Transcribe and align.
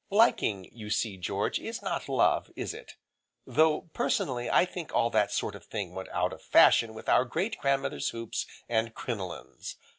Liking, 0.09 0.67
you 0.73 0.89
see 0.89 1.15
George, 1.15 1.59
is 1.59 1.83
not 1.83 2.09
love, 2.09 2.49
is 2.55 2.73
it? 2.73 2.95
Though, 3.45 3.81
personally, 3.93 4.49
I 4.49 4.65
think 4.65 4.91
all 4.91 5.11
that 5.11 5.31
sort 5.31 5.53
of 5.53 5.63
thing 5.63 5.93
went 5.93 6.09
out 6.09 6.33
of 6.33 6.41
fashion 6.41 6.95
with 6.95 7.07
our 7.07 7.23
great 7.23 7.59
grandmother's 7.59 8.09
hoops, 8.09 8.47
and 8.67 8.95
crinolines. 8.95 9.75